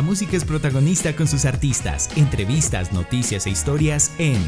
La 0.00 0.06
música 0.06 0.34
es 0.34 0.46
protagonista 0.46 1.14
con 1.14 1.28
sus 1.28 1.44
artistas, 1.44 2.08
entrevistas, 2.16 2.90
noticias 2.90 3.46
e 3.46 3.50
historias 3.50 4.10
en 4.16 4.38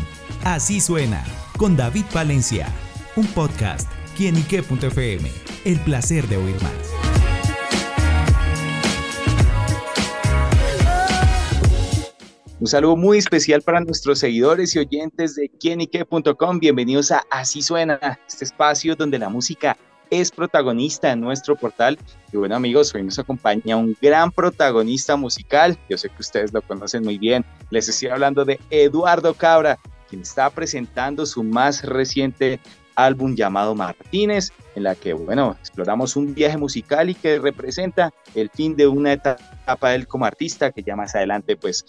Así 0.45 0.81
suena 0.81 1.23
con 1.59 1.77
David 1.77 2.07
Valencia, 2.15 2.69
un 3.17 3.27
podcast 3.27 3.87
quienique.fm. 4.17 5.31
El 5.67 5.79
placer 5.81 6.27
de 6.29 6.39
oír 6.39 6.55
más. 6.63 6.73
Un 12.59 12.67
saludo 12.67 12.97
muy 12.97 13.19
especial 13.19 13.61
para 13.61 13.81
nuestros 13.81 14.21
seguidores 14.21 14.75
y 14.75 14.79
oyentes 14.79 15.35
de 15.35 15.51
quienique.com. 15.51 16.61
Bienvenidos 16.61 17.13
a 17.13 17.25
Así 17.31 17.61
suena, 17.61 18.19
este 18.27 18.47
espacio 18.47 18.97
donde 18.97 19.19
la 19.19 19.29
música 19.29 19.77
es 20.13 20.31
protagonista 20.31 21.11
en 21.11 21.23
nuestro 21.23 21.57
portal. 21.57 21.99
Y 22.33 22.37
bueno 22.37 22.55
amigos, 22.55 22.95
hoy 22.95 23.03
nos 23.03 23.19
acompaña 23.19 23.77
un 23.77 23.97
gran 24.01 24.31
protagonista 24.31 25.17
musical, 25.17 25.79
yo 25.89 25.97
sé 25.97 26.11
que 26.11 26.21
ustedes 26.21 26.53
lo 26.53 26.61
conocen 26.61 27.03
muy 27.03 27.17
bien, 27.17 27.47
les 27.71 27.89
estoy 27.89 28.09
hablando 28.09 28.45
de 28.45 28.61
Eduardo 28.69 29.33
Cabra, 29.33 29.79
quien 30.11 30.21
está 30.21 30.51
presentando 30.51 31.25
su 31.25 31.43
más 31.43 31.83
reciente 31.83 32.61
álbum 32.95 33.35
llamado 33.35 33.75
Martínez, 33.75 34.51
en 34.75 34.83
la 34.83 34.95
que, 34.95 35.15
bueno, 35.15 35.57
exploramos 35.59 36.15
un 36.15 36.35
viaje 36.35 36.59
musical 36.59 37.09
y 37.09 37.15
que 37.15 37.39
representa 37.39 38.13
el 38.35 38.51
fin 38.51 38.77
de 38.77 38.87
una 38.87 39.15
etapa 39.15 39.89
de 39.89 39.97
él 39.97 40.07
como 40.07 40.27
artista, 40.27 40.73
que 40.73 40.83
ya 40.83 40.95
más 40.95 41.15
adelante, 41.15 41.57
pues, 41.57 41.87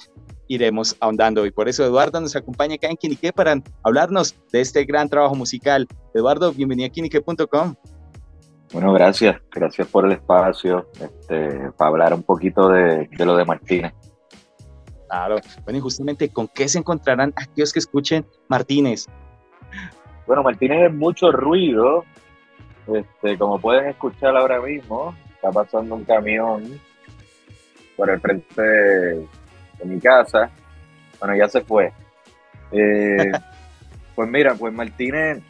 iremos 0.48 0.96
ahondando. 1.02 1.46
Y 1.46 1.52
por 1.52 1.68
eso 1.68 1.84
Eduardo 1.84 2.21
nos 2.21 2.38
acompaña 2.38 2.76
acá 2.76 2.88
en 2.88 2.96
Kinique 2.96 3.34
para 3.34 3.62
hablarnos 3.84 4.34
de 4.54 4.62
este 4.62 4.85
gran 4.85 5.10
trabajo 5.10 5.35
musical. 5.35 5.88
Eduardo, 6.13 6.54
bienvenido 6.54 6.88
a 6.88 6.90
Kinique.com. 6.90 7.76
Bueno, 8.73 8.91
gracias, 8.91 9.40
gracias 9.52 9.88
por 9.88 10.05
el 10.05 10.13
espacio 10.13 10.88
este, 11.00 11.72
para 11.77 11.90
hablar 11.91 12.13
un 12.16 12.23
poquito 12.23 12.70
de, 12.70 13.08
lo 13.20 13.38
de 13.38 13.46
Martínez. 13.46 13.94
Claro, 15.07 15.35
bueno, 15.63 15.77
y 15.77 15.82
justamente, 15.82 16.29
¿con 16.29 16.48
qué 16.48 16.68
se 16.68 16.79
encontrarán 16.79 17.32
aquellos 17.35 17.71
que 17.71 17.77
escuchen 17.77 18.26
Martínez? 18.48 19.05
Bueno, 20.26 20.41
Martínez 20.41 20.90
es 20.90 20.94
mucho 20.94 21.32
ruido, 21.32 22.04
este, 22.88 23.38
como 23.38 23.60
pueden 23.60 23.90
escuchar 23.90 24.35
ahora 24.35 24.60
mismo, 24.60 25.13
está 25.35 25.51
pasando 25.51 25.94
un 25.94 26.04
camión 26.04 26.82
por 27.96 28.10
el 28.10 28.20
frente 28.20 28.60
de, 28.60 29.27
mi 29.85 29.99
casa. 29.99 30.49
Bueno, 31.20 31.35
ya 31.35 31.48
se 31.48 31.62
fue. 31.62 31.94
Eh, 32.71 33.32
pues 34.16 34.29
mira, 34.29 34.55
pues 34.55 34.74
Martínez 34.74 35.44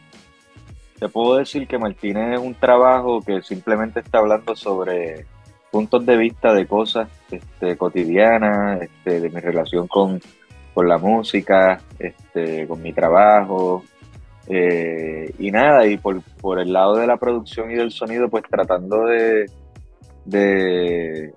te 0.98 1.08
puedo 1.08 1.36
decir 1.36 1.66
que 1.66 1.78
Martínez 1.78 2.34
es 2.34 2.40
un 2.40 2.54
trabajo 2.54 3.20
que 3.20 3.42
simplemente 3.42 4.00
está 4.00 4.18
hablando 4.18 4.54
sobre 4.54 5.26
puntos 5.70 6.06
de 6.06 6.16
vista 6.16 6.54
de 6.54 6.66
cosas 6.66 7.08
este, 7.30 7.76
cotidianas, 7.76 8.82
este, 8.82 9.20
de 9.20 9.28
mi 9.28 9.40
relación 9.40 9.88
con, 9.88 10.20
la 10.76 10.98
música, 10.98 11.80
este, 11.98 12.66
con 12.68 12.80
mi 12.80 12.92
trabajo. 12.92 13.82
Eh, 14.46 15.34
y 15.38 15.50
nada, 15.50 15.86
y 15.86 15.96
por, 15.96 16.22
el 16.60 16.72
lado 16.72 16.96
de 16.96 17.08
la 17.08 17.16
producción 17.16 17.72
y 17.72 17.74
del 17.74 17.90
sonido, 17.90 18.28
pues 18.28 18.44
tratando 18.48 19.06
de, 19.06 19.50
de, 20.24 21.32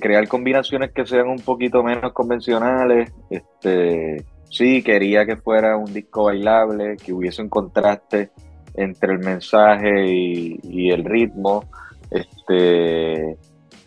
crear 0.00 0.26
combinaciones 0.26 0.92
que 0.92 1.04
sean 1.04 1.28
un 1.28 1.40
poquito 1.40 1.82
menos 1.82 2.14
convencionales. 2.14 3.12
Este, 3.28 4.24
sí, 4.48 4.82
quería 4.82 5.26
que 5.26 5.36
fuera 5.36 5.76
un 5.76 5.92
disco 5.92 6.24
bailable, 6.24 6.96
que 6.96 7.12
hubiese 7.12 7.42
un 7.42 7.50
contraste 7.50 8.30
entre 8.74 9.12
el 9.14 9.18
mensaje 9.20 10.06
y, 10.06 10.90
el 10.90 11.04
ritmo. 11.04 11.64
Este, 12.10 13.36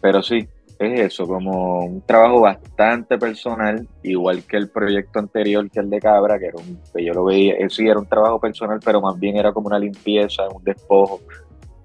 pero 0.01 0.21
sí, 0.21 0.47
es 0.79 0.99
eso, 0.99 1.25
como 1.27 1.85
un 1.85 2.01
trabajo 2.01 2.41
bastante 2.41 3.17
personal, 3.17 3.87
igual 4.03 4.43
que 4.43 4.57
el 4.57 4.69
proyecto 4.69 5.19
anterior 5.19 5.69
que 5.69 5.79
el 5.79 5.89
de 5.89 5.99
Cabra, 5.99 6.37
que 6.37 6.47
era 6.47 6.57
un, 6.57 6.79
que 6.93 7.03
yo 7.03 7.13
lo 7.13 7.25
veía, 7.25 7.55
sí 7.69 7.87
era 7.87 7.99
un 7.99 8.07
trabajo 8.07 8.39
personal, 8.39 8.79
pero 8.83 9.01
más 9.01 9.19
bien 9.19 9.37
era 9.37 9.51
como 9.53 9.67
una 9.67 9.79
limpieza, 9.79 10.47
un 10.47 10.63
despojo. 10.63 11.21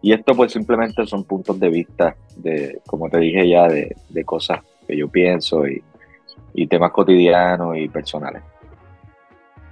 Y 0.01 0.13
esto 0.13 0.35
pues 0.35 0.53
simplemente 0.53 1.07
son 1.07 1.25
puntos 1.25 1.59
de 1.61 1.69
vista 1.69 2.17
de, 2.37 2.81
como 2.87 3.09
te 3.09 3.19
dije 3.19 3.49
ya, 3.49 3.69
de, 3.69 3.95
de 4.09 4.25
cosas 4.25 4.61
que 4.87 4.97
yo 4.97 5.09
pienso 5.09 5.67
y, 5.67 5.81
y 6.55 6.67
temas 6.67 6.93
cotidianos 6.93 7.77
y 7.77 7.89
personales. 7.89 8.43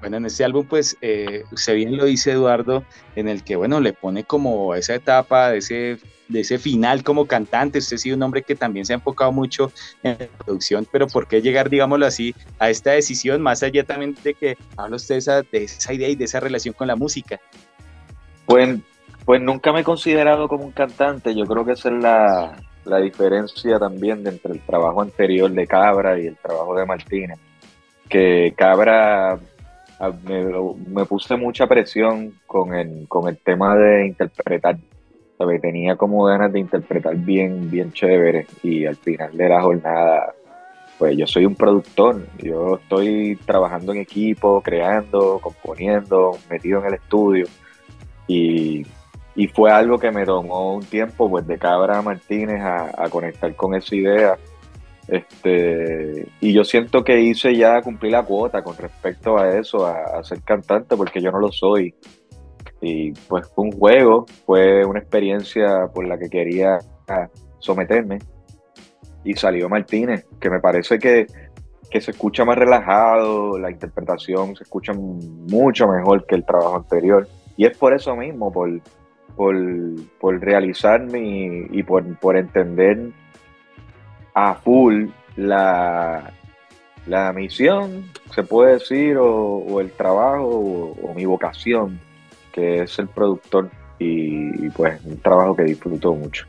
Bueno, 0.00 0.16
en 0.16 0.27
este 0.27 0.44
álbum, 0.44 0.66
pues, 0.66 0.97
eh, 1.03 1.44
bien 1.69 1.97
lo 1.97 2.06
dice 2.06 2.33
Eduardo, 2.33 2.84
en 3.16 3.28
el 3.28 3.44
que, 3.44 3.56
bueno, 3.56 3.81
le 3.81 3.93
pone 3.93 4.25
como 4.25 4.75
esa 4.75 4.94
etapa 4.94 5.50
de 5.50 5.59
ese, 5.59 5.99
de 6.28 6.41
ese 6.41 6.59
final 6.59 7.05
como 7.05 7.27
cantante. 7.27 7.78
Usted 7.78 7.97
ha 7.97 7.99
sido 7.99 8.16
un 8.16 8.22
hombre 8.22 8.43
que 8.43 8.55
también 8.55 8.87
se 8.87 8.94
ha 8.94 8.97
enfocado 8.97 9.31
mucho 9.31 9.71
en 10.03 10.16
la 10.19 10.27
producción, 10.38 10.87
pero 10.91 11.06
¿por 11.06 11.28
qué 11.28 11.43
llegar, 11.43 11.69
digámoslo 11.69 12.06
así, 12.06 12.34
a 12.59 12.71
esta 12.71 12.93
decisión, 12.93 13.43
más 13.43 13.62
allá 13.62 13.84
también 13.84 14.16
de 14.25 14.34
que 14.34 14.56
habla 14.77 14.97
usted 14.97 15.16
esa, 15.16 15.43
de 15.43 15.65
esa 15.65 15.93
idea 15.93 16.09
y 16.09 16.17
de 16.17 16.25
esa 16.25 16.41
relación 16.41 16.72
con 16.72 16.87
la 16.87 16.97
música? 16.97 17.38
Pues, 18.47 18.78
pues 19.27 19.41
nunca 19.43 19.72
me 19.72 19.81
he 19.81 19.84
considerado 19.84 20.49
como 20.49 20.65
un 20.65 20.72
cantante. 20.72 21.34
Yo 21.34 21.44
creo 21.44 21.65
que 21.67 21.72
esa 21.72 21.91
es 21.91 22.03
la, 22.03 22.56
la 22.84 22.99
diferencia 22.99 23.78
también 23.78 24.27
entre 24.27 24.55
el 24.55 24.61
trabajo 24.61 25.03
anterior 25.03 25.50
de 25.50 25.67
Cabra 25.67 26.19
y 26.19 26.27
el 26.27 26.37
trabajo 26.37 26.75
de 26.75 26.87
Martínez. 26.87 27.38
Que 28.09 28.55
Cabra 28.56 29.38
me, 30.09 31.05
puse 31.05 31.37
mucha 31.37 31.66
presión 31.66 32.34
con 32.47 32.75
el, 32.75 33.06
con 33.09 33.28
el 33.28 33.37
tema 33.38 33.77
de 33.77 34.06
interpretar. 34.06 34.78
Tenía 35.62 35.97
como 35.97 36.25
ganas 36.25 36.53
de 36.53 36.61
interpretar 36.61 37.16
bien, 37.16 37.71
bien 37.71 37.93
chévere 37.93 38.47
y 38.62 38.84
al 38.84 38.97
final 38.97 39.34
de 39.34 39.49
la 39.49 39.62
jornada, 39.62 40.34
pues 40.99 41.16
yo 41.16 41.27
soy 41.27 41.47
un 41.47 41.55
productor, 41.55 42.27
yo 42.43 42.77
estoy 42.77 43.38
trabajando 43.47 43.93
en 43.93 44.00
equipo, 44.00 44.61
creando, 44.61 45.38
componiendo, 45.38 46.37
metido 46.50 46.81
en 46.81 46.88
el 46.88 46.94
estudio 46.94 47.47
y, 48.27 48.84
fue 49.55 49.71
algo 49.72 49.99
que 49.99 50.11
me 50.11 50.27
tomó 50.27 50.75
un 50.75 50.84
tiempo, 50.84 51.31
pues 51.31 51.47
de 51.47 51.56
Cabra 51.56 52.03
Martínez 52.03 52.61
a 52.62 53.09
conectar 53.09 53.55
con 53.56 53.75
esa 53.75 53.97
idea 53.97 54.37
este, 55.10 56.28
y 56.41 56.53
yo 56.53 56.62
siento 56.62 57.03
que 57.03 57.21
hice 57.21 57.56
ya 57.56 57.82
cumplir 57.82 58.12
la 58.12 58.22
cuota 58.22 58.62
con 58.62 58.76
respecto 58.76 59.37
a 59.37 59.59
eso, 59.59 59.84
a, 59.84 60.22
ser 60.22 60.41
cantante, 60.43 60.97
porque 60.97 61.21
yo 61.21 61.32
no 61.32 61.41
lo 61.41 61.50
soy. 61.50 61.93
Y 62.81 63.10
pues 63.28 63.50
fue 63.53 63.65
un 63.65 63.72
juego, 63.72 64.26
fue 64.47 64.84
una 64.84 65.00
experiencia 65.00 65.88
por 65.93 66.06
la 66.06 66.16
que 66.16 66.31
quería 66.31 66.78
someterme. 67.59 68.19
Y 69.25 69.34
salió 69.34 69.69
Martínez, 69.69 70.26
que 70.41 70.49
me 70.49 70.60
parece 70.60 70.99
que, 70.99 71.26
se 71.91 72.12
escucha 72.12 72.44
más 72.44 72.56
relajado, 72.56 73.59
la 73.59 73.70
interpretación 73.70 74.54
se 74.54 74.62
escucha 74.62 74.93
mucho 74.93 75.88
mejor 75.88 76.25
que 76.25 76.37
el 76.37 76.47
trabajo 76.47 76.76
anterior. 76.76 77.26
Y 77.56 77.66
es 77.66 77.76
por 77.76 77.93
eso 77.94 78.15
mismo, 78.15 78.53
por, 78.53 78.81
por, 79.34 79.56
por 80.20 80.41
realizarme 80.41 81.69
y, 81.72 81.82
por, 81.82 82.16
por 82.20 82.37
entender 82.37 83.10
a 84.35 84.55
full 84.55 85.09
la, 85.37 86.33
la 87.07 87.33
misión, 87.33 88.11
se 88.35 88.43
puede 88.43 88.75
decir, 88.75 89.17
o, 89.19 89.81
el 89.81 89.91
trabajo 89.93 90.47
o, 91.03 91.15
mi 91.15 91.25
vocación, 91.25 92.01
que 92.53 92.83
es 92.83 92.99
el 92.99 93.09
productor 93.09 93.71
y, 93.99 94.71
pues 94.71 95.01
un 95.05 95.19
trabajo 95.19 95.57
que 95.57 95.65
disfruto 95.65 96.15
mucho. 96.15 96.47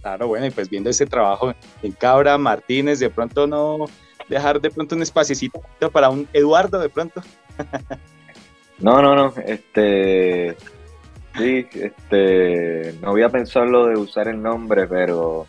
Claro, 0.00 0.28
bueno, 0.28 0.46
y 0.46 0.50
pues 0.50 0.70
viendo 0.70 0.90
ese 0.90 1.06
trabajo 1.06 1.52
en 1.82 1.92
Cabra, 1.92 2.38
Martínez, 2.38 2.98
de 3.00 3.10
pronto 3.10 3.46
no 3.46 3.86
dejar 4.28 4.60
de 4.60 4.70
pronto 4.70 4.94
un 4.94 5.02
espacio 5.02 5.34
para 5.92 6.10
un 6.10 6.28
Eduardo 6.32 6.78
de 6.78 6.88
pronto. 6.88 7.22
no, 8.78 9.02
no, 9.02 9.14
no, 9.14 9.34
este, 9.44 10.56
sí, 11.36 11.66
este, 11.72 12.94
no 13.00 13.10
había 13.10 13.28
pensado 13.28 13.66
lo 13.66 13.86
de 13.86 13.96
usar 13.96 14.28
el 14.28 14.40
nombre, 14.40 14.86
pero 14.86 15.46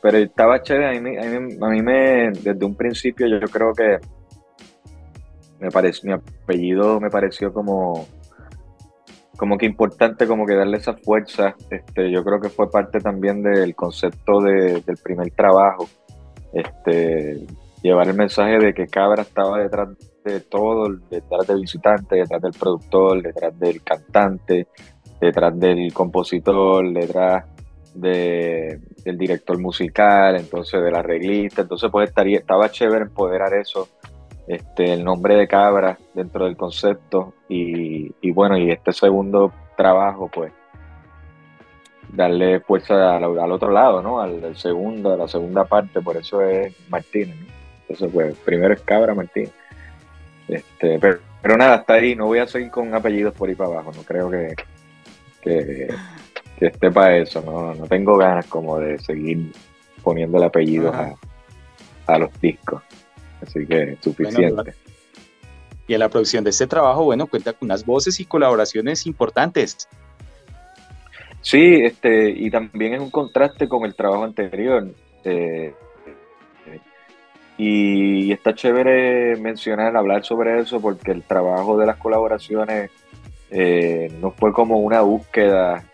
pero 0.00 0.18
estaba 0.18 0.62
chévere, 0.62 0.96
a 0.96 1.00
mí, 1.00 1.16
a 1.16 1.68
mí, 1.68 1.82
me, 1.82 2.30
desde 2.30 2.64
un 2.64 2.76
principio 2.76 3.26
yo 3.26 3.40
creo 3.48 3.72
que 3.72 3.98
me 5.60 5.70
pareció, 5.70 6.08
mi 6.08 6.12
apellido 6.12 7.00
me 7.00 7.10
pareció 7.10 7.52
como, 7.52 8.06
como 9.36 9.58
que 9.58 9.66
importante 9.66 10.26
como 10.26 10.46
que 10.46 10.54
darle 10.54 10.76
esa 10.76 10.94
fuerza. 10.94 11.56
Este, 11.70 12.10
yo 12.12 12.22
creo 12.22 12.40
que 12.40 12.48
fue 12.48 12.70
parte 12.70 13.00
también 13.00 13.42
del 13.42 13.74
concepto 13.74 14.40
del 14.40 14.96
primer 15.02 15.30
trabajo. 15.32 15.88
Este, 16.52 17.44
llevar 17.82 18.08
el 18.08 18.14
mensaje 18.14 18.58
de 18.58 18.72
que 18.72 18.86
Cabra 18.86 19.22
estaba 19.22 19.58
detrás 19.58 19.88
de 20.24 20.40
todo, 20.40 20.88
detrás 21.10 21.46
del 21.46 21.60
visitante, 21.60 22.16
detrás 22.16 22.40
del 22.40 22.52
productor, 22.52 23.22
detrás 23.22 23.58
del 23.58 23.82
cantante, 23.82 24.68
detrás 25.20 25.58
del 25.58 25.92
compositor, 25.92 26.92
detrás 26.92 27.44
de, 27.94 28.80
del 29.04 29.18
director 29.18 29.58
musical, 29.58 30.36
entonces 30.36 30.82
del 30.82 30.94
arreglista, 30.94 31.62
entonces 31.62 31.90
pues 31.90 32.08
estaría, 32.08 32.38
estaba 32.38 32.70
chévere 32.70 33.04
empoderar 33.04 33.54
eso, 33.54 33.88
este, 34.46 34.94
el 34.94 35.04
nombre 35.04 35.36
de 35.36 35.46
Cabra 35.46 35.98
dentro 36.14 36.46
del 36.46 36.56
concepto 36.56 37.34
y, 37.48 38.30
bueno, 38.30 38.56
y 38.56 38.70
este 38.70 38.92
segundo 38.92 39.52
trabajo 39.76 40.30
pues 40.32 40.52
darle 42.12 42.60
fuerza 42.60 43.16
al, 43.16 43.52
otro 43.52 43.70
lado, 43.70 44.00
¿no? 44.00 44.20
Al, 44.20 44.56
segundo, 44.56 45.12
a 45.12 45.16
la 45.16 45.28
segunda 45.28 45.64
parte, 45.64 46.00
por 46.00 46.16
eso 46.16 46.40
es 46.40 46.74
Martínez, 46.88 47.36
¿no? 47.36 47.46
Entonces, 47.82 48.10
pues, 48.12 48.36
primero 48.38 48.74
es 48.74 48.80
Cabra 48.82 49.14
Martínez. 49.14 49.52
Este, 50.48 50.98
pero, 50.98 51.56
nada, 51.56 51.74
hasta 51.74 51.94
ahí, 51.94 52.14
no 52.14 52.26
voy 52.26 52.38
a 52.38 52.46
seguir 52.46 52.70
con 52.70 52.94
apellidos 52.94 53.34
por 53.34 53.48
ahí 53.48 53.54
para 53.54 53.70
abajo, 53.70 53.92
no 53.94 54.02
creo 54.02 54.30
que, 54.30 54.54
que, 55.42 55.88
esté 56.66 56.90
para 56.90 57.16
eso, 57.16 57.42
¿no? 57.42 57.74
No 57.74 57.86
tengo 57.86 58.16
ganas 58.16 58.46
como 58.46 58.78
de 58.78 58.98
seguir 58.98 59.52
poniendo 60.02 60.38
el 60.38 60.44
apellido 60.44 60.92
a, 60.92 61.14
a, 62.06 62.18
los 62.18 62.30
discos. 62.40 62.82
Así 63.40 63.66
que 63.66 63.96
suficiente. 64.00 64.74
y 65.86 65.94
en 65.94 66.00
la 66.00 66.08
producción 66.08 66.44
de 66.44 66.50
este 66.50 66.66
trabajo, 66.66 67.04
bueno, 67.04 67.26
cuenta 67.26 67.52
con 67.52 67.66
unas 67.66 67.84
voces 67.84 68.18
y 68.20 68.24
colaboraciones 68.24 69.06
importantes. 69.06 69.88
Sí, 71.40 71.80
este, 71.82 72.30
y 72.30 72.50
también 72.50 72.94
es 72.94 73.00
un 73.00 73.10
contraste 73.10 73.68
con 73.68 73.84
el 73.84 73.94
trabajo 73.94 74.24
anterior. 74.24 74.88
Eh, 75.24 75.74
y, 77.56 78.30
está 78.32 78.54
chévere 78.54 79.36
mencionar, 79.36 79.96
hablar 79.96 80.24
sobre 80.24 80.60
eso, 80.60 80.80
porque 80.80 81.10
el 81.10 81.22
trabajo 81.22 81.76
de 81.76 81.86
las 81.86 81.96
colaboraciones 81.96 82.90
eh, 83.50 84.12
no 84.20 84.30
fue 84.30 84.52
como 84.52 84.78
una 84.78 85.00
búsqueda 85.00 85.87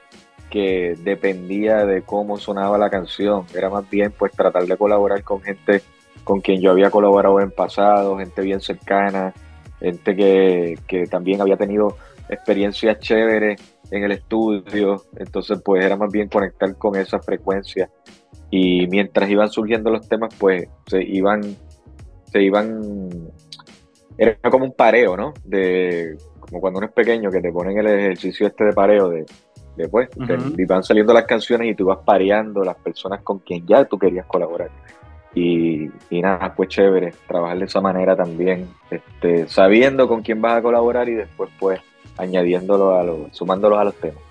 que 0.54 0.94
dependía 1.02 1.84
de 1.84 2.02
cómo 2.02 2.38
sonaba 2.38 2.78
la 2.78 2.88
canción, 2.88 3.44
era 3.56 3.68
más 3.68 3.90
bien 3.90 4.14
pues 4.16 4.30
tratar 4.30 4.64
de 4.66 4.76
colaborar 4.76 5.24
con 5.24 5.42
gente 5.42 5.82
con 6.22 6.40
quien 6.40 6.60
yo 6.60 6.70
había 6.70 6.90
colaborado 6.90 7.40
en 7.40 7.50
pasado, 7.50 8.16
gente 8.18 8.40
bien 8.40 8.60
cercana, 8.60 9.34
gente 9.80 10.14
que, 10.14 10.78
que 10.86 11.08
también 11.08 11.40
había 11.40 11.56
tenido 11.56 11.96
experiencias 12.28 13.00
chéveres 13.00 13.60
en 13.90 14.04
el 14.04 14.12
estudio, 14.12 15.02
entonces 15.16 15.60
pues 15.60 15.84
era 15.84 15.96
más 15.96 16.12
bien 16.12 16.28
conectar 16.28 16.76
con 16.76 16.94
esa 16.94 17.18
frecuencia. 17.18 17.90
Y 18.48 18.86
mientras 18.86 19.28
iban 19.28 19.48
surgiendo 19.48 19.90
los 19.90 20.08
temas 20.08 20.32
pues 20.38 20.68
se 20.86 21.02
iban, 21.02 21.42
se 22.30 22.42
iban, 22.44 23.28
era 24.16 24.38
como 24.52 24.66
un 24.66 24.72
pareo, 24.72 25.16
¿no? 25.16 25.34
De, 25.44 26.16
como 26.38 26.60
cuando 26.60 26.78
uno 26.78 26.86
es 26.86 26.92
pequeño 26.92 27.28
que 27.32 27.40
te 27.40 27.50
ponen 27.50 27.76
el 27.76 27.88
ejercicio 27.88 28.46
este 28.46 28.66
de 28.66 28.72
pareo 28.72 29.08
de, 29.08 29.26
después 29.76 30.08
y 30.56 30.64
van 30.64 30.82
saliendo 30.82 31.12
las 31.12 31.24
canciones 31.24 31.68
y 31.68 31.74
tú 31.74 31.86
vas 31.86 31.98
pareando 32.04 32.64
las 32.64 32.76
personas 32.76 33.22
con 33.22 33.38
quien 33.40 33.66
ya 33.66 33.84
tú 33.84 33.98
querías 33.98 34.26
colaborar. 34.26 34.70
Y, 35.34 35.90
y, 36.10 36.22
nada, 36.22 36.54
pues 36.54 36.68
chévere, 36.68 37.12
trabajar 37.26 37.58
de 37.58 37.64
esa 37.64 37.80
manera 37.80 38.14
también, 38.14 38.68
este, 38.88 39.48
sabiendo 39.48 40.06
con 40.06 40.22
quién 40.22 40.40
vas 40.40 40.58
a 40.58 40.62
colaborar 40.62 41.08
y 41.08 41.14
después 41.14 41.50
pues 41.58 41.80
añadiéndolo 42.16 42.96
a 42.96 43.02
los, 43.02 43.18
sumándolos 43.32 43.78
a 43.78 43.84
los 43.84 43.94
temas. 43.96 44.23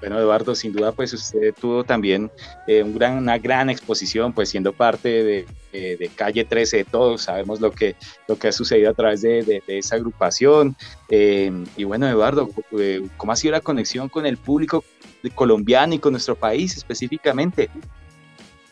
Bueno, 0.00 0.18
Eduardo, 0.18 0.54
sin 0.54 0.72
duda, 0.72 0.92
pues 0.92 1.12
usted 1.12 1.52
tuvo 1.60 1.82
también 1.82 2.30
eh, 2.68 2.84
gran, 2.86 3.18
una 3.18 3.38
gran 3.38 3.68
exposición, 3.68 4.32
pues 4.32 4.48
siendo 4.48 4.72
parte 4.72 5.08
de, 5.24 5.46
de, 5.72 6.10
Calle 6.14 6.44
13 6.44 6.78
de 6.78 6.84
todos, 6.84 7.22
sabemos 7.22 7.60
lo 7.60 7.72
que, 7.72 7.96
lo 8.28 8.38
que 8.38 8.48
ha 8.48 8.52
sucedido 8.52 8.90
a 8.90 8.94
través 8.94 9.22
de, 9.22 9.62
esa 9.66 9.96
agrupación. 9.96 10.76
Eh, 11.08 11.52
y 11.76 11.84
bueno, 11.84 12.08
Eduardo, 12.08 12.48
eh, 12.78 13.06
¿cómo 13.16 13.32
ha 13.32 13.36
sido 13.36 13.52
la 13.52 13.60
conexión 13.60 14.08
con 14.08 14.24
el 14.24 14.36
público 14.36 14.84
colombiano 15.34 15.94
y 15.94 15.98
con 15.98 16.12
nuestro 16.12 16.36
país 16.36 16.76
específicamente? 16.76 17.68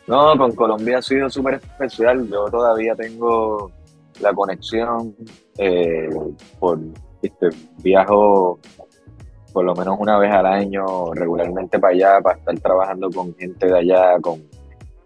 No, 0.07 0.39
con 0.39 0.55
Colombia 0.55 0.99
ha 0.99 1.03
sido 1.03 1.29
súper 1.29 1.55
especial. 1.55 2.29
Yo 2.29 2.45
todavía 2.45 2.95
tengo 2.95 3.73
la 4.21 4.33
conexión 4.33 5.17
por 6.61 6.79
este, 7.23 7.49
viajo 7.79 8.61
por 9.57 9.65
lo 9.65 9.75
menos 9.75 9.97
una 9.99 10.19
vez 10.19 10.31
al 10.31 10.45
año 10.45 11.15
regularmente 11.15 11.79
para 11.79 11.95
allá, 11.95 12.21
para 12.21 12.37
estar 12.37 12.61
trabajando 12.61 13.09
con 13.09 13.35
gente 13.37 13.67
de 13.67 13.79
allá, 13.79 14.21
con 14.21 14.43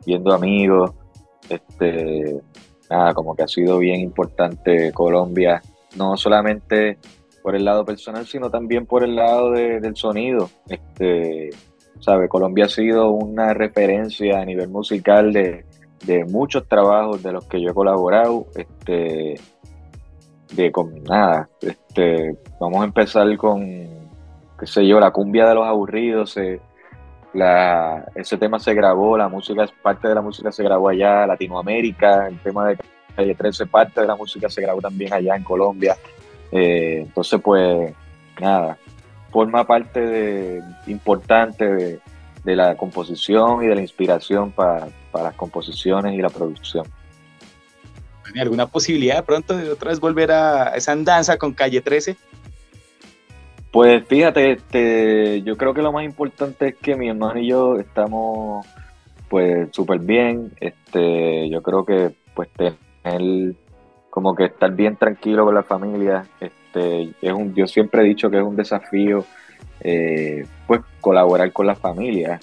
viendo 0.05 0.35
amigos. 0.35 0.91
Este, 1.49 2.43
nada, 2.91 3.14
como 3.14 3.37
que 3.37 3.44
ha 3.44 3.47
sido 3.47 3.79
bien 3.79 4.00
importante 4.00 4.91
Colombia, 4.91 5.62
no 5.97 6.17
solamente 6.17 6.99
por 7.44 7.55
el 7.55 7.64
lado 7.64 7.85
personal, 7.85 8.26
sino 8.26 8.50
también 8.50 8.87
por 8.87 9.05
el 9.05 9.14
lado 9.14 9.52
del 9.52 9.94
sonido. 9.94 10.50
Este, 10.69 11.50
sabe, 12.00 12.29
Colombia 12.29 12.64
ha 12.64 12.69
sido 12.69 13.11
una 13.12 13.55
referencia 13.55 14.41
a 14.41 14.44
nivel 14.44 14.69
musical 14.69 15.32
de, 15.32 15.64
de 16.05 16.25
muchos 16.25 16.67
trabajos 16.67 17.23
de 17.23 17.31
los 17.31 17.44
que 17.44 17.62
yo 17.62 17.70
he 17.70 17.75
colaborado. 17.75 18.47
Este, 18.56 19.37
de 20.56 20.73
con 20.73 21.05
nada. 21.05 21.49
Este, 21.61 22.37
vamos 22.58 22.82
a 22.82 22.87
empezar 22.87 23.37
con, 23.37 24.10
qué 24.61 24.67
sé 24.67 24.87
yo, 24.87 25.01
la 25.01 25.11
cumbia 25.11 25.49
de 25.49 25.55
los 25.55 25.67
aburridos. 25.67 26.37
ese 26.37 28.39
tema 28.39 28.59
se 28.59 28.75
grabó, 28.75 29.17
la 29.17 29.29
música, 29.29 29.67
parte 29.83 30.09
de 30.09 30.15
la 30.15 30.21
música 30.21 30.53
se 30.53 30.62
grabó 30.62 30.91
allá, 30.91 31.27
Latinoamérica, 31.27 32.29
el 32.29 32.39
tema 32.41 32.69
de 32.69 32.79
Calle 33.17 33.35
13, 33.35 33.67
parte 33.67 34.03
de 34.03 34.07
la 34.07 34.17
música 34.17 34.51
se 34.51 34.61
grabó 34.61 34.81
también 34.81 35.12
allá 35.12 35.35
en 35.35 35.43
Colombia. 35.43 35.97
Eh, 36.53 37.05
entonces, 37.07 37.41
pues, 37.43 37.95
nada, 38.39 38.77
forma 39.31 39.67
parte 39.67 40.62
importante 40.87 41.67
de, 41.67 42.01
de 42.45 42.57
la 42.57 42.77
composición 42.77 43.65
y 43.65 43.67
de 43.67 43.75
la 43.75 43.81
inspiración 43.81 44.53
para, 44.53 44.89
para 45.11 45.25
las 45.25 45.35
composiciones 45.35 46.15
y 46.15 46.19
la 46.19 46.29
producción 46.29 46.85
alguna 48.39 48.67
posibilidad 48.67 49.17
de 49.17 49.23
pronto 49.23 49.57
de 49.57 49.71
otra 49.71 49.91
vez 49.91 49.99
volver 49.99 50.31
a 50.31 50.77
esa 50.77 50.93
andanza 50.93 51.37
con 51.37 51.53
Calle 51.53 51.81
13? 51.81 52.17
Pues 53.71 54.05
fíjate, 54.07 54.53
este, 54.53 55.43
yo 55.43 55.57
creo 55.57 55.73
que 55.73 55.83
lo 55.83 55.93
más 55.93 56.05
importante 56.05 56.69
es 56.69 56.75
que 56.77 56.97
mi 56.97 57.09
hermano 57.09 57.39
y 57.39 57.49
yo 57.49 57.77
estamos 57.77 58.67
pues 59.29 59.69
súper 59.73 60.01
bien. 60.01 60.53
Este, 60.61 61.49
yo 61.49 61.63
creo 61.63 61.85
que 61.85 62.13
pues 62.35 62.49
tener 62.51 63.55
como 64.11 64.35
que 64.35 64.47
estar 64.47 64.73
bien 64.73 64.97
tranquilo 64.97 65.45
con 65.45 65.55
la 65.55 65.63
familia, 65.63 66.27
este, 66.41 67.13
es 67.23 67.33
un, 67.33 67.55
yo 67.55 67.67
siempre 67.69 68.03
he 68.03 68.05
dicho 68.05 68.29
que 68.29 68.39
es 68.39 68.43
un 68.43 68.57
desafío 68.57 69.25
eh, 69.81 70.45
pues 70.67 70.81
colaborar 71.01 71.53
con 71.53 71.67
la 71.69 71.77
familia 71.77 72.41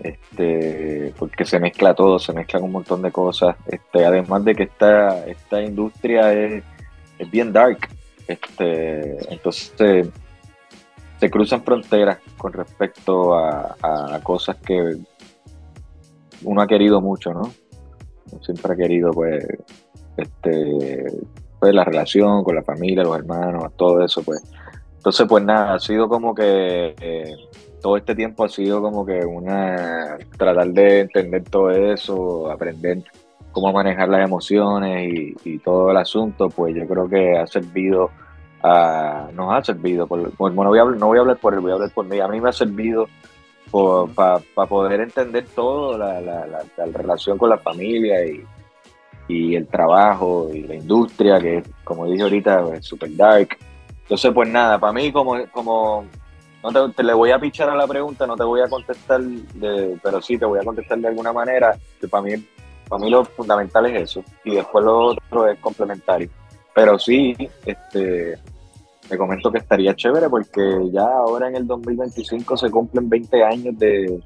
este, 0.00 1.12
porque 1.18 1.44
se 1.44 1.58
mezcla 1.58 1.94
todo, 1.94 2.18
se 2.18 2.32
mezclan 2.32 2.62
un 2.62 2.72
montón 2.72 3.02
de 3.02 3.10
cosas, 3.10 3.56
este, 3.66 4.04
además 4.04 4.44
de 4.44 4.54
que 4.54 4.64
esta, 4.64 5.26
esta 5.26 5.60
industria 5.60 6.32
es, 6.32 6.62
bien 7.32 7.52
dark, 7.52 7.88
este, 8.28 9.32
entonces 9.32 10.08
se 11.18 11.30
cruzan 11.30 11.62
fronteras 11.62 12.18
con 12.36 12.52
respecto 12.52 13.34
a, 13.36 14.20
cosas 14.22 14.56
que 14.56 14.96
uno 16.42 16.62
ha 16.62 16.66
querido 16.66 17.00
mucho, 17.00 17.32
¿no? 17.32 17.50
Siempre 18.42 18.72
ha 18.72 18.76
querido, 18.76 19.10
pues, 19.12 19.46
este, 20.16 21.06
pues 21.58 21.74
la 21.74 21.84
relación 21.84 22.44
con 22.44 22.54
la 22.54 22.62
familia, 22.62 23.02
los 23.02 23.16
hermanos, 23.16 23.72
todo 23.76 24.04
eso, 24.04 24.22
pues. 24.22 24.42
Entonces, 24.96 25.26
pues 25.28 25.44
nada, 25.44 25.74
ha 25.74 25.78
sido 25.78 26.08
como 26.08 26.34
que 26.34 26.94
eh, 27.00 27.36
todo 27.80 27.96
este 27.96 28.14
tiempo 28.14 28.44
ha 28.44 28.48
sido 28.48 28.82
como 28.82 29.06
que 29.06 29.24
una 29.24 30.18
tratar 30.36 30.68
de 30.68 31.00
entender 31.00 31.44
todo 31.44 31.70
eso, 31.70 32.50
aprender 32.50 33.04
cómo 33.52 33.72
manejar 33.72 34.08
las 34.08 34.24
emociones 34.24 35.34
y, 35.44 35.58
todo 35.58 35.90
el 35.90 35.96
asunto, 35.96 36.48
pues 36.48 36.74
yo 36.74 36.86
creo 36.86 37.08
que 37.08 37.36
ha 37.36 37.46
servido, 37.46 38.10
a, 38.62 39.28
nos 39.34 39.52
ha 39.52 39.62
servido, 39.62 40.06
por, 40.06 40.18
no, 40.18 40.64
voy 40.64 40.78
a, 40.78 40.84
no 40.84 41.06
voy 41.06 41.18
a 41.18 41.20
hablar 41.20 41.38
por 41.38 41.54
él, 41.54 41.60
voy 41.60 41.70
a 41.70 41.74
hablar 41.74 41.90
por 41.90 42.06
mí, 42.06 42.20
a 42.20 42.28
mí 42.28 42.40
me 42.40 42.48
ha 42.48 42.52
servido 42.52 43.08
para 44.14 44.66
poder 44.68 45.00
entender 45.00 45.46
todo, 45.54 45.98
la, 45.98 46.20
la, 46.20 46.46
la, 46.46 46.86
relación 46.92 47.36
con 47.36 47.50
la 47.50 47.58
familia 47.58 48.24
y, 48.24 48.44
el 49.30 49.66
trabajo 49.66 50.48
y 50.54 50.62
la 50.62 50.74
industria, 50.74 51.38
que 51.38 51.62
como 51.84 52.06
dije 52.06 52.22
ahorita, 52.22 52.64
es 52.74 52.86
super 52.86 53.14
dark. 53.14 53.58
Entonces, 54.02 54.32
pues 54.32 54.48
nada, 54.48 54.78
para 54.78 54.94
mí 54.94 55.12
como, 55.12 55.36
como 55.52 56.06
no 56.62 56.90
te, 56.92 57.02
le 57.02 57.12
voy 57.12 57.30
a 57.30 57.38
pichar 57.38 57.68
a 57.68 57.76
la 57.76 57.86
pregunta, 57.86 58.26
no 58.26 58.36
te 58.36 58.44
voy 58.44 58.62
a 58.62 58.68
contestar, 58.68 59.20
de, 59.20 59.98
pero 60.02 60.22
sí 60.22 60.38
te 60.38 60.46
voy 60.46 60.60
a 60.60 60.64
contestar 60.64 60.98
de 60.98 61.08
alguna 61.08 61.34
manera, 61.34 61.76
que 62.00 62.08
para 62.08 62.22
mí, 62.22 62.42
para 62.88 63.02
mí 63.02 63.10
lo 63.10 63.22
fundamental 63.22 63.84
es 63.86 64.02
eso, 64.02 64.24
y 64.44 64.54
después 64.54 64.82
lo 64.82 64.98
otro 64.98 65.46
es 65.46 65.58
complementario. 65.58 66.30
Pero 66.78 66.96
sí, 66.96 67.34
este, 67.66 68.38
te 69.08 69.18
comento 69.18 69.50
que 69.50 69.58
estaría 69.58 69.96
chévere 69.96 70.28
porque 70.28 70.62
ya 70.92 71.02
ahora 71.02 71.48
en 71.48 71.56
el 71.56 71.66
2025 71.66 72.56
se 72.56 72.70
cumplen 72.70 73.08
20 73.08 73.42
años 73.42 73.76
de, 73.76 74.22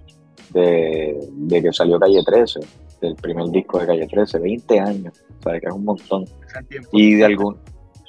de, 0.50 1.62
que 1.62 1.72
salió 1.72 1.98
Calle 1.98 2.22
13, 2.22 2.60
del 3.00 3.14
primer 3.14 3.46
disco 3.46 3.78
de 3.78 3.86
Calle 3.86 4.06
13, 4.06 4.38
20 4.38 4.80
años, 4.80 5.14
o 5.38 5.42
sea, 5.42 5.58
que 5.58 5.66
es 5.66 5.72
un 5.72 5.82
montón. 5.82 6.26
Y 6.92 7.14
de, 7.14 7.24
algún, 7.24 7.56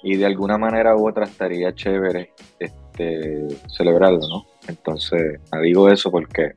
y 0.04 0.18
de 0.18 0.26
alguna 0.26 0.58
manera 0.58 0.94
u 0.94 1.08
otra 1.08 1.24
estaría 1.24 1.74
chévere 1.74 2.34
este, 2.60 3.48
celebrarlo, 3.70 4.20
¿no? 4.28 4.46
Entonces, 4.68 5.40
digo 5.62 5.88
eso 5.88 6.12
porque 6.12 6.52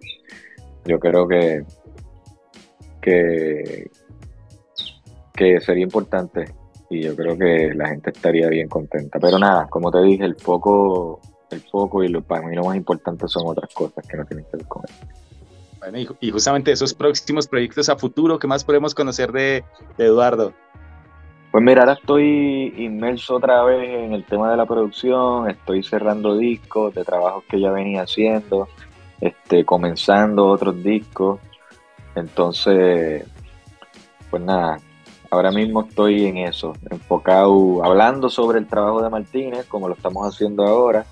yo 0.86 0.98
creo 0.98 1.28
que, 1.28 1.62
que, 3.00 3.88
que 5.36 5.60
sería 5.60 5.84
importante 5.84 6.46
y 6.90 7.02
yo 7.02 7.16
creo 7.16 7.36
que 7.36 7.72
la 7.74 7.88
gente 7.88 8.10
estaría 8.10 8.48
bien 8.48 8.68
contenta. 8.68 9.18
Pero 9.18 9.38
nada, 9.38 9.66
como 9.68 9.90
te 9.90 10.02
dije, 10.02 10.24
el 10.24 10.36
foco 10.36 11.20
el 11.50 11.60
foco 11.60 12.02
y 12.02 12.08
lo, 12.08 12.22
para 12.22 12.46
mí 12.46 12.56
lo 12.56 12.64
más 12.64 12.76
importante 12.76 13.28
son 13.28 13.46
otras 13.46 13.72
cosas 13.72 14.06
que 14.06 14.16
no 14.16 14.24
tienen 14.24 14.44
que 14.50 14.56
ver 14.56 14.66
con 14.66 14.82
eso. 14.84 15.06
Bueno, 15.78 15.98
y, 16.20 16.30
justamente 16.30 16.72
esos 16.72 16.94
próximos 16.94 17.46
proyectos 17.46 17.88
a 17.88 17.96
futuro, 17.96 18.38
¿qué 18.38 18.46
más 18.46 18.64
podemos 18.64 18.94
conocer 18.94 19.30
de, 19.30 19.64
Eduardo? 19.98 20.52
Pues 21.52 21.62
mira, 21.62 21.82
ahora 21.82 21.92
estoy 21.92 22.74
inmerso 22.76 23.36
otra 23.36 23.62
vez 23.64 23.88
en 23.88 24.12
el 24.12 24.24
tema 24.24 24.50
de 24.50 24.56
la 24.56 24.66
producción, 24.66 25.48
estoy 25.48 25.82
cerrando 25.82 26.36
discos 26.36 26.94
de 26.94 27.04
trabajos 27.04 27.44
que 27.48 27.60
ya 27.60 27.70
venía 27.70 28.02
haciendo, 28.02 28.68
este, 29.20 29.64
comenzando 29.64 30.46
otros 30.46 30.82
discos. 30.82 31.40
Entonces, 32.14 33.24
pues 34.30 34.42
nada, 34.42 34.78
ahora 35.30 35.50
mismo 35.50 35.82
estoy 35.82 36.26
en 36.26 36.38
eso, 36.38 36.72
enfocado, 36.90 37.84
hablando 37.84 38.28
sobre 38.28 38.58
el 38.58 38.66
trabajo 38.66 39.02
de 39.02 39.10
Martínez, 39.10 39.66
como 39.66 39.88
lo 39.88 39.94
estamos 39.94 40.26
haciendo 40.26 40.64
ahora, 40.64 41.06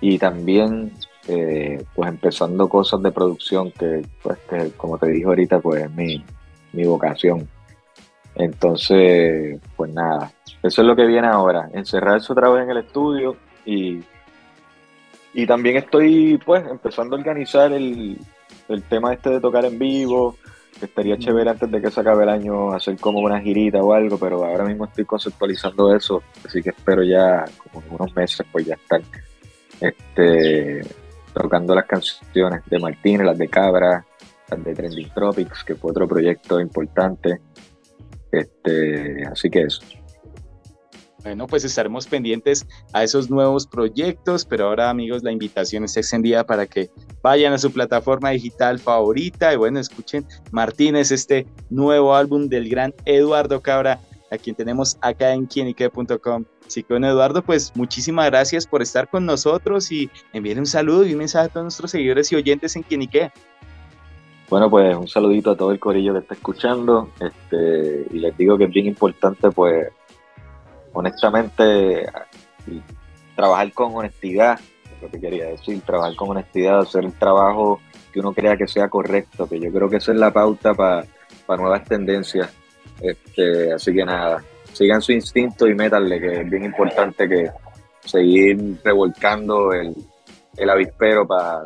y 0.00 0.18
también 0.18 0.92
eh, 1.26 1.84
pues 1.94 2.08
empezando 2.08 2.68
cosas 2.68 3.02
de 3.02 3.12
producción 3.12 3.70
que, 3.72 4.06
pues, 4.22 4.38
que 4.48 4.70
como 4.76 4.98
te 4.98 5.08
dije 5.08 5.26
ahorita, 5.26 5.60
pues 5.60 5.84
es 5.84 5.90
mi, 5.90 6.24
mi 6.72 6.84
vocación. 6.84 7.48
Entonces, 8.34 9.60
pues 9.76 9.92
nada, 9.92 10.32
eso 10.62 10.82
es 10.82 10.86
lo 10.86 10.94
que 10.94 11.06
viene 11.06 11.26
ahora, 11.26 11.68
encerrarse 11.72 12.32
otra 12.32 12.48
vez 12.50 12.64
en 12.64 12.70
el 12.70 12.78
estudio 12.78 13.36
y, 13.64 14.00
y 15.34 15.46
también 15.46 15.76
estoy 15.76 16.38
pues 16.44 16.64
empezando 16.66 17.16
a 17.16 17.18
organizar 17.18 17.72
el, 17.72 18.18
el 18.68 18.82
tema 18.84 19.12
este 19.12 19.30
de 19.30 19.40
tocar 19.40 19.64
en 19.64 19.78
vivo, 19.78 20.36
estaría 20.86 21.18
chévere 21.18 21.50
antes 21.50 21.70
de 21.70 21.80
que 21.80 21.90
se 21.90 22.00
acabe 22.00 22.24
el 22.24 22.30
año 22.30 22.72
hacer 22.72 22.96
como 22.98 23.20
una 23.20 23.40
girita 23.40 23.78
o 23.82 23.92
algo, 23.92 24.18
pero 24.18 24.44
ahora 24.44 24.64
mismo 24.64 24.84
estoy 24.84 25.04
conceptualizando 25.04 25.94
eso, 25.94 26.22
así 26.44 26.62
que 26.62 26.70
espero 26.70 27.02
ya 27.02 27.44
como 27.62 27.84
en 27.84 27.94
unos 27.94 28.14
meses 28.14 28.46
pues 28.50 28.66
ya 28.66 28.74
estar 28.74 29.00
este, 29.80 30.82
tocando 31.32 31.74
las 31.74 31.86
canciones 31.86 32.62
de 32.66 32.78
Martínez, 32.78 33.26
las 33.26 33.38
de 33.38 33.48
Cabra, 33.48 34.04
las 34.50 34.64
de 34.64 34.74
Trending 34.74 35.10
Tropics, 35.10 35.64
que 35.64 35.74
fue 35.74 35.90
otro 35.90 36.08
proyecto 36.08 36.60
importante. 36.60 37.40
Este, 38.30 39.24
así 39.26 39.48
que 39.48 39.62
eso. 39.62 39.82
Bueno, 41.22 41.48
pues 41.48 41.64
estaremos 41.64 42.06
pendientes 42.06 42.66
a 42.92 43.02
esos 43.02 43.28
nuevos 43.28 43.66
proyectos, 43.66 44.44
pero 44.44 44.68
ahora 44.68 44.88
amigos, 44.88 45.24
la 45.24 45.32
invitación 45.32 45.82
está 45.82 46.00
extendida 46.00 46.46
para 46.46 46.66
que 46.66 46.90
vayan 47.22 47.52
a 47.52 47.58
su 47.58 47.72
plataforma 47.72 48.30
digital 48.30 48.78
favorita 48.78 49.52
y 49.52 49.56
bueno, 49.56 49.80
escuchen 49.80 50.24
Martínez, 50.52 51.10
este 51.10 51.46
nuevo 51.70 52.14
álbum 52.14 52.48
del 52.48 52.68
gran 52.68 52.94
Eduardo 53.04 53.60
Cabra, 53.60 54.00
a 54.30 54.38
quien 54.38 54.54
tenemos 54.54 54.96
acá 55.00 55.32
en 55.32 55.46
quienique.com. 55.46 56.44
Así 56.64 56.82
que 56.82 56.94
bueno, 56.94 57.08
Eduardo, 57.08 57.42
pues 57.42 57.72
muchísimas 57.74 58.26
gracias 58.26 58.66
por 58.66 58.80
estar 58.80 59.08
con 59.08 59.26
nosotros 59.26 59.90
y 59.90 60.08
envíen 60.32 60.60
un 60.60 60.66
saludo 60.66 61.04
y 61.04 61.12
un 61.12 61.18
mensaje 61.18 61.46
a 61.46 61.48
todos 61.48 61.64
nuestros 61.64 61.90
seguidores 61.90 62.30
y 62.30 62.36
oyentes 62.36 62.76
en 62.76 62.84
Quienique. 62.84 63.32
Bueno, 64.48 64.70
pues 64.70 64.96
un 64.96 65.08
saludito 65.08 65.50
a 65.50 65.56
todo 65.56 65.72
el 65.72 65.80
corillo 65.80 66.12
que 66.14 66.20
está 66.20 66.34
escuchando 66.34 67.10
este, 67.20 68.06
y 68.10 68.18
les 68.18 68.36
digo 68.36 68.56
que 68.56 68.64
es 68.64 68.70
bien 68.70 68.86
importante, 68.86 69.50
pues, 69.50 69.88
honestamente, 70.92 72.06
trabajar 73.36 73.72
con 73.72 73.94
honestidad, 73.94 74.58
es 74.94 75.02
lo 75.02 75.10
que 75.10 75.20
quería 75.20 75.46
decir, 75.46 75.80
trabajar 75.82 76.14
con 76.16 76.30
honestidad, 76.30 76.80
hacer 76.80 77.04
un 77.04 77.12
trabajo 77.12 77.80
que 78.12 78.20
uno 78.20 78.32
crea 78.32 78.56
que 78.56 78.66
sea 78.66 78.88
correcto, 78.88 79.48
que 79.48 79.60
yo 79.60 79.70
creo 79.70 79.88
que 79.88 79.96
esa 79.96 80.12
es 80.12 80.18
la 80.18 80.32
pauta 80.32 80.74
para 80.74 81.06
nuevas 81.56 81.84
tendencias 81.84 82.50
este, 83.00 83.72
así 83.72 83.92
que 83.92 84.04
nada, 84.04 84.42
sigan 84.72 85.00
su 85.00 85.12
instinto 85.12 85.66
y 85.66 85.74
métanle, 85.74 86.20
que 86.20 86.40
es 86.40 86.50
bien 86.50 86.64
importante 86.64 87.28
que 87.28 87.50
seguir 88.04 88.78
revolcando 88.84 89.72
el, 89.72 89.94
el 90.56 90.70
avispero 90.70 91.26
para, 91.26 91.62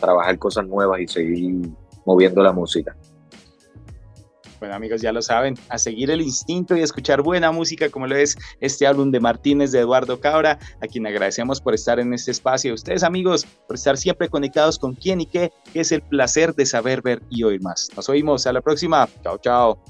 trabajar 0.00 0.38
cosas 0.38 0.66
nuevas 0.66 1.00
y 1.00 1.06
seguir 1.06 1.68
moviendo 2.04 2.42
la 2.42 2.52
música. 2.52 2.94
Bueno 4.62 4.76
amigos, 4.76 5.02
ya 5.02 5.10
lo 5.10 5.20
saben, 5.22 5.56
a 5.70 5.76
seguir 5.76 6.08
el 6.12 6.20
instinto 6.20 6.76
y 6.76 6.82
escuchar 6.82 7.20
buena 7.20 7.50
música 7.50 7.88
como 7.88 8.06
lo 8.06 8.14
es 8.14 8.38
este 8.60 8.86
álbum 8.86 9.10
de 9.10 9.18
Martínez 9.18 9.72
de 9.72 9.80
Eduardo 9.80 10.20
Cabra, 10.20 10.56
a 10.80 10.86
quien 10.86 11.04
agradecemos 11.04 11.60
por 11.60 11.74
estar 11.74 11.98
en 11.98 12.14
este 12.14 12.30
espacio. 12.30 12.72
Ustedes 12.72 13.02
amigos, 13.02 13.44
por 13.66 13.74
estar 13.74 13.96
siempre 13.98 14.28
conectados 14.28 14.78
con 14.78 14.94
quién 14.94 15.20
y 15.20 15.26
qué, 15.26 15.50
que 15.72 15.80
es 15.80 15.90
el 15.90 16.00
placer 16.02 16.54
de 16.54 16.64
saber, 16.64 17.02
ver 17.02 17.24
y 17.28 17.42
oír 17.42 17.60
más. 17.60 17.88
Nos 17.96 18.08
oímos, 18.08 18.46
a 18.46 18.52
la 18.52 18.60
próxima. 18.60 19.08
Chao, 19.24 19.38
chao. 19.38 19.82